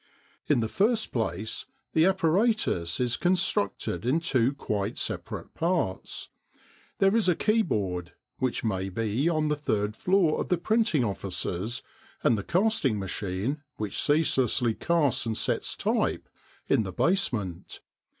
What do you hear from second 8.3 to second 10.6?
which may be on the third floor of the